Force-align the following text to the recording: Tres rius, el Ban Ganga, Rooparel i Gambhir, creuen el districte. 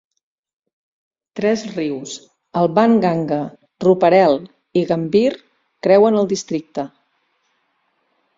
Tres 1.39 1.65
rius, 1.73 2.13
el 2.61 2.69
Ban 2.79 2.95
Ganga, 3.03 3.37
Rooparel 3.85 4.39
i 4.83 4.83
Gambhir, 4.93 5.31
creuen 5.89 6.19
el 6.25 6.33
districte. 6.35 6.89